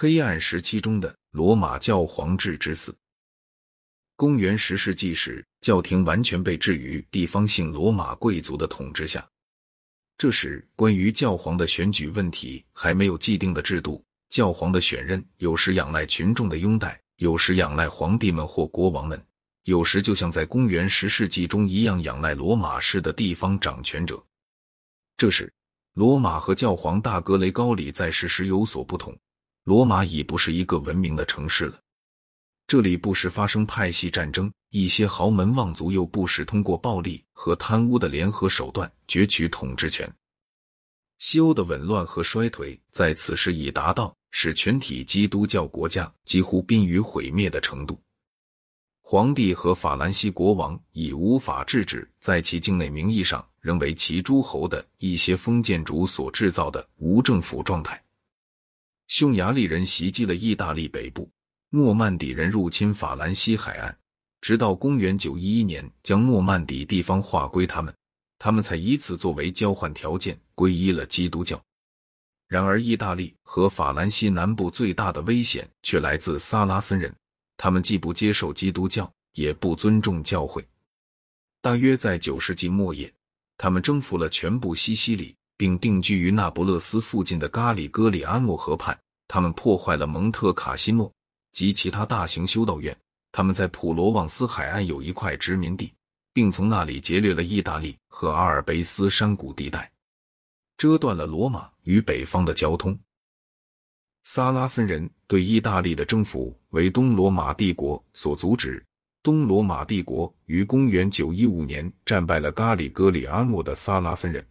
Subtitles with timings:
[0.00, 2.96] 黑暗时期中的罗马教皇制之死。
[4.14, 9.28] 公元十世纪时，教廷完全被置于地方性罗马贵族的统治下。
[10.16, 14.00] 这时，关于教皇的选举问题还没有既定的制度。
[14.28, 19.20] 教皇的选任有时仰赖群众的拥戴，有时仰赖皇帝们或国王们，
[19.64, 24.24] 有时就像在公元十世纪中一样仰赖罗马式的地方掌权者。
[25.16, 25.52] 这时，
[25.94, 29.12] 罗马和教皇大格雷高里在世时有所不同。
[29.68, 31.78] 罗马已不是一个文明的城市了。
[32.66, 40.10] 这里不时发生派系战争，一些豪门望族又不时通过暴力和贪污的联合手段攫取统治权。
[41.18, 48.00] 西欧的紊乱和衰退在此时已达到使全体基督教国家几乎濒于毁灭的程度。
[49.02, 58.02] 皇帝和法兰西国王已无法制止在其境内名义上仍为其诸侯的一些封建主所制造的无政府状态。
[59.08, 61.28] 匈牙利人袭击了意大利北部。
[61.70, 63.94] 诺曼底人入侵法兰西海岸，
[64.40, 67.94] 直到公元911年将诺曼底地方划归他们，
[68.38, 71.60] 他们才以此作为交换条件皈依了基督教。
[72.46, 77.14] 然而，意大利和法兰西南部最大的危险却来自萨拉森人，
[77.58, 80.66] 他们既不接受基督教，也不尊重教会。
[81.60, 83.12] 大约在9世纪末叶，
[83.58, 88.98] 他们征服了全部西西里，并定居于那不勒斯附近的咖里戈里阿诺河畔。
[89.26, 91.12] 他们破坏了蒙特卡西诺。
[91.50, 92.96] 及其他大型修道院，
[93.32, 95.92] 他们在普罗旺斯海岸有一块殖民地，
[96.32, 99.90] 并从那里劫掠了意大利和阿尔卑斯山谷地带，
[100.76, 102.96] 遮断了罗马与北方的交通。
[104.22, 108.84] 萨拉森人对意大利的征服为东罗马帝国所阻止。
[109.22, 114.46] 东罗马帝国于公元915年战败了咖里戈里阿诺的萨拉森人，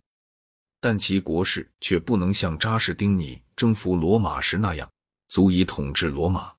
[0.80, 4.90] 但其国势却不能像扎士丁尼征服罗马时那样
[5.30, 6.52] 足以统治罗马。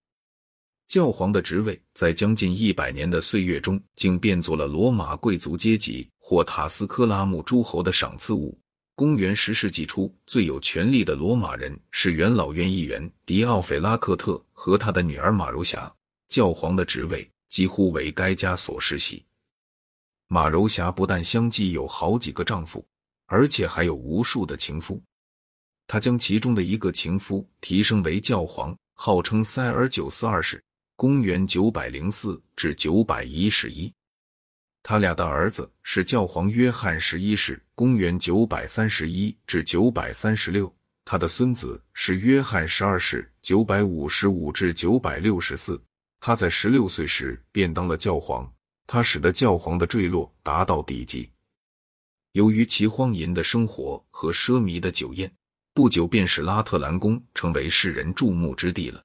[0.86, 8.58] 教皇的职位在将近一百年的岁月中，竟变作了罗马贵族阶级或塔斯科拉姆诸侯的赏赐物。
[8.94, 15.92] 公元十世纪初，最有权力的罗马人是元老院议员迪奥斐拉克特和他的女儿马柔霞。
[16.26, 19.24] 教皇的职位几乎为该家所世袭。
[20.26, 22.84] 马柔霞不但相继有好几个丈夫，
[23.28, 25.00] 而且还有无数的情夫。
[25.86, 30.60] 他将其中的一个情夫提升为教皇，号称塞尔九斯二世。
[30.96, 33.90] 公元九百零四至九百一十一，
[34.82, 37.62] 他俩的儿子是教皇约翰十一世。
[37.76, 40.74] 公元九百三十一至九百三十六，
[41.04, 43.30] 他的孙子是约翰十二世。
[43.40, 45.80] 九百五十五至九百六十四，
[46.18, 48.52] 他在十六岁时便当了教皇，
[48.86, 51.30] 他使得教皇的坠落达到底级。
[52.32, 55.32] 由于其荒淫的生活和奢靡的酒宴，
[55.72, 59.02] 不久便使拉特兰宫成为世人注目之地了。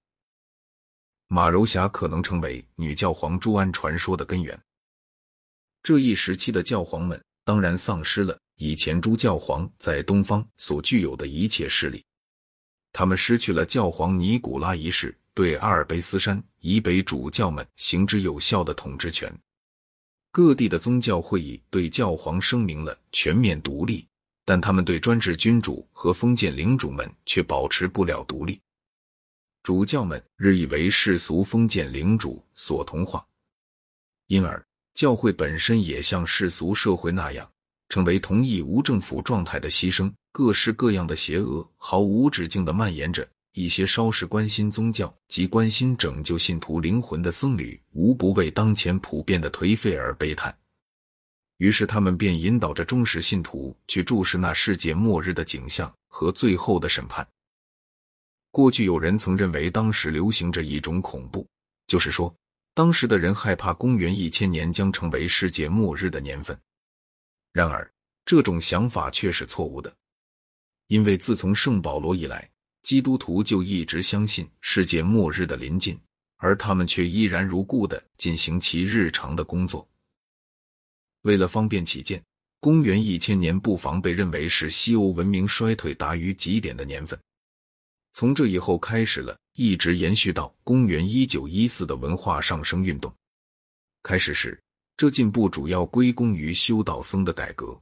[1.28, 4.60] 马柔霞可能成为女教皇朱安传说的根源。
[5.82, 12.04] 这一时期的教皇们当然丧失了以前诸教皇在东方所具有的一切势力，
[12.92, 19.34] 他们失去了教皇尼古拉一世对阿尔卑斯山以北主教们行之有效的统治权。
[20.34, 24.08] 各地的宗教会议对教皇声明了全面独立，
[24.44, 28.60] 但他们对专制君主和封建领主们却保持不了独立。
[29.62, 33.24] 主教们日益为世俗封建领主所同化，
[34.26, 37.48] 因而教会本身也像世俗社会那样，
[37.90, 40.12] 成为同一无政府状态的牺牲。
[40.32, 43.30] 各式各样的邪恶毫无止境的蔓延着。
[43.54, 50.56] 一些稍事关心宗教及关心拯救信徒灵魂的僧侣，无不为当前普遍的颓废而悲叹。
[51.58, 57.26] 于是，他们便引导着忠实信徒去注视那世界末日的景象和最后的审判。
[58.50, 61.48] 过去有人曾认为，当时流行着一种恐怖，
[61.86, 62.36] 就是说，
[62.74, 66.60] 当时的人害怕公元一千年将成为世界末日的年份。
[67.52, 67.90] 然而，
[68.26, 69.96] 这种想法却是错误的，
[70.88, 72.50] 因为自从圣保罗以来，
[72.84, 75.98] 基督徒就一直相信世界末日的临近，
[76.38, 79.88] 而他们却依然如故的进行其日常的工作。
[81.22, 82.22] 为了方便起见，
[82.60, 87.18] 公元一千年不妨被认为是西欧文明衰退达于极点的年份。
[88.12, 93.12] 从这以后开始了，一直延续到公元一九一四的文化上升运动
[94.04, 94.62] 开始时，
[94.98, 97.80] 这进步主要归功于修道僧的改革。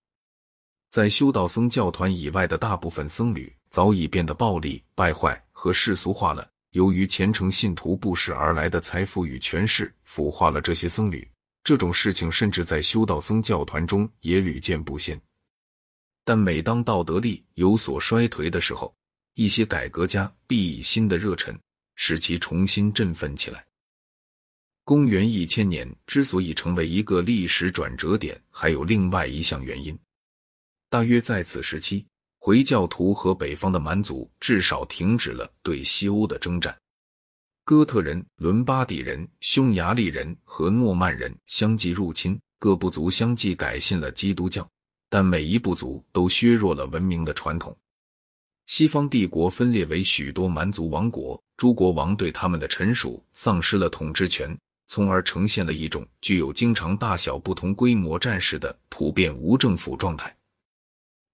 [0.92, 6.48] 在修道僧教团以外的大部分僧侣早已变得暴力、败坏和世俗化了。
[6.72, 11.28] 由于虔诚信徒不时而来的财富与权势腐化了这些僧侣，
[11.64, 15.20] 这种事情甚至在修道僧教团中也屡见不鲜。
[16.24, 18.94] 但每当道德力有所衰颓的时候，
[19.34, 21.58] 一些改革家必以新的热忱
[21.96, 23.66] 使其重新振奋起来。
[24.84, 29.98] 公元一千年之所以成为一个历史转折点，还有另外一项原因。
[30.90, 32.06] 大约在此时期，
[32.44, 36.76] 回教徒和北方的蛮族至少停止了对西欧的征战。
[37.64, 44.68] 哥特人、伦巴第人、匈牙利人和诺曼人相继入侵，各部族相继改信了基督教，
[45.08, 47.78] 但每一部族都削弱了文明的传统。
[48.66, 54.58] 西方帝国分裂为许多蛮族王国，诸国王对他们的臣属丧失了统治权，
[54.88, 60.36] 从而呈现了一种具有经常大小不同规模战事的普遍无政府状态。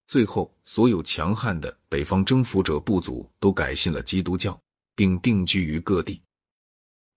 [0.07, 4.57] 最后，所有强悍的北方征服者部族都改信了基督教，
[4.95, 6.21] 并定居于各地。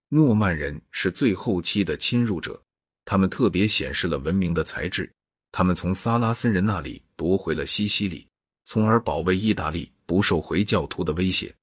[0.09, 2.61] 诺曼人是最后期的侵入者，
[3.05, 5.09] 他们特别显示了文明的才智。
[5.53, 8.27] 他们从萨拉森人那里夺回了西西里，
[8.65, 11.55] 从而保卫意大利不受回教徒的威胁。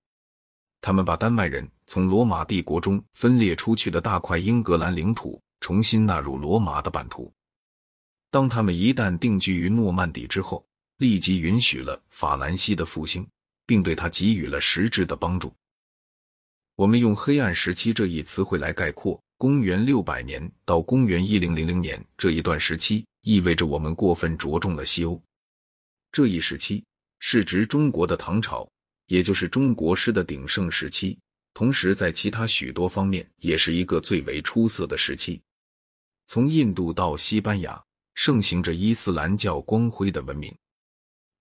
[0.80, 7.30] 他们把丹麦人从罗马帝国中分裂出去的大块英格兰领土重新纳入罗马的版图。
[8.30, 10.66] 当他们一旦定居于诺曼底之后，
[10.98, 13.28] 立即允许了法兰西的复兴，
[13.66, 15.54] 并对他给予了实质的帮助。
[16.76, 25.20] 我们用“黑暗时期”这一词汇来概括公元六百年到公元一零零零年这一段时期，意味着我们过分着重了西欧。
[26.12, 26.84] 这一时期
[27.20, 28.68] 是指中国的唐朝，
[29.08, 31.18] 也就是中国诗的鼎盛时期，
[31.54, 35.42] 同时在其他许多方面也是一个最为出色的时期。
[36.28, 37.84] 从印度到西班牙，
[38.16, 40.56] 盛行着伊斯兰教光辉的文明。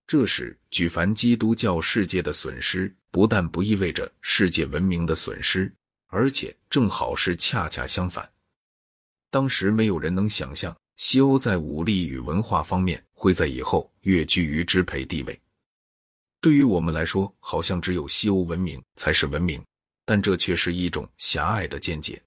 [0.07, 5.69] 这时，举凡基督教世界的损失，不但不意味着世界文明的损失，
[6.07, 8.27] 而且正好是恰恰相反。
[9.29, 15.37] 当时没有人能想象西欧在武力与文化方面会在以后跃居于支配地位。
[16.39, 19.61] 对于我们来说，好像只有西欧文明才是文明，
[20.05, 22.21] 但这却是一种狭隘的见解。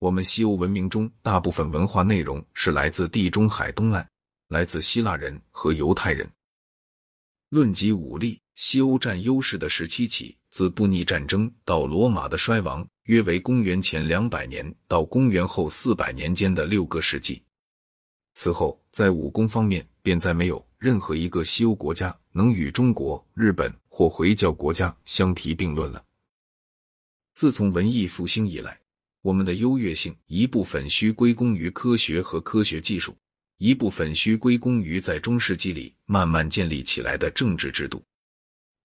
[0.00, 4.04] 我们西欧文明中大部分文化内容是来自地中海东岸，
[4.48, 6.28] 来自希腊人和犹太人。
[7.50, 17.42] 论及武力，西欧占优势的时期起，自布匿战争到罗马的衰亡，约为公元前两百年到公元后四百年间的六个世纪。
[18.34, 26.00] 此后，在武功方面，便再没有任何一个西欧国家能与中国、日本或回教国家相提并论了。
[27.34, 28.78] 自从文艺复兴以来，
[29.22, 33.16] 我们的优越性一部分需归功于科学和科学技术。
[33.62, 38.02] 一部分需归功于在中世纪里慢慢建立起来的政治制度。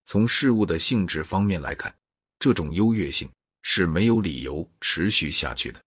[0.04, 1.95] 从事物的性质方面来看，
[2.39, 3.30] 这种优越性
[3.62, 5.81] 是没有理由持续下去的。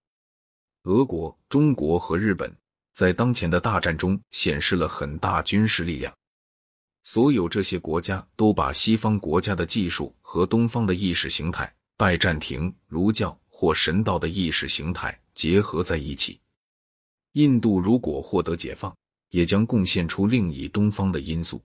[0.85, 2.51] 俄国、中国和日本
[2.95, 6.11] 在当前的大战中显示了很大军事力量。
[7.03, 16.41] 所有这些国家都把西方国家的技术和东方的意识形态——拜占庭、儒教或神道的意识形态结合在一起。
[17.33, 18.95] 印度如果获得解放，
[19.31, 21.63] 也将贡献出另一东方的因素。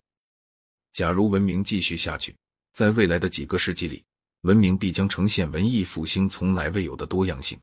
[0.92, 2.36] 假如文明继续下去，
[2.74, 4.04] 在未来的几个世纪里，
[4.42, 7.58] 文明必将呈现文艺复兴从来未有的多样性。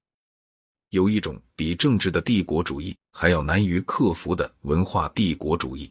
[0.88, 5.88] 有一种比政治的帝国主义还要难于克服的文化帝国主义。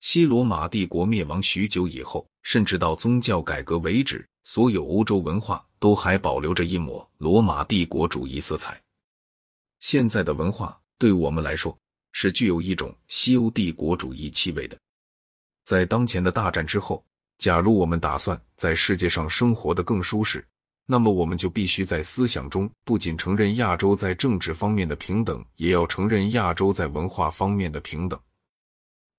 [0.00, 8.82] 西罗马帝国灭亡许久以后，甚至到宗教改革为止，所有欧洲文化都还保留着一抹罗马帝国主义色彩。
[9.80, 10.78] 现在的文化。
[10.98, 11.76] 对我们来说，
[12.12, 14.78] 是具有一种西欧帝国主义气味的。
[15.64, 17.02] 在当前的大战之后，
[17.38, 20.46] 假如我们打算在世界上生活的更舒适，
[20.84, 28.20] 那么我们就必须在思想中不仅承认亚洲在政治方面的平等，也要承认亚洲在文化方面的平等。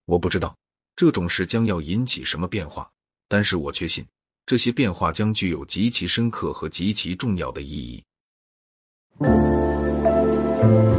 [0.05, 0.55] 我不知道
[0.95, 2.87] 这种事将要引起什么变化，
[3.27, 4.05] 但是我确信
[4.45, 8.03] 这些变化将具有极其深刻和极其重要的意义。
[10.61, 10.90] Thank you.